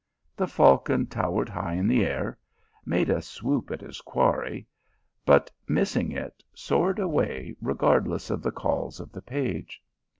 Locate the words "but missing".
5.27-6.11